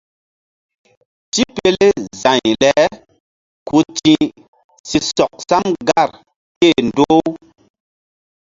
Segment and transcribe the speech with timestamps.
[1.33, 1.87] Tipele
[2.21, 2.73] za̧y le
[3.67, 4.25] ku ti̧h
[4.89, 6.09] si sɔk sam gar
[6.59, 7.21] ké-e ndoh-u.